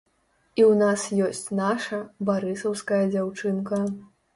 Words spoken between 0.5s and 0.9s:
І ў